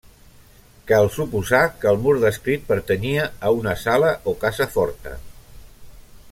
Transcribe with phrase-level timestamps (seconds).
[0.91, 5.15] Cal suposar que el mur descrit pertanyia a una sala o casa forta.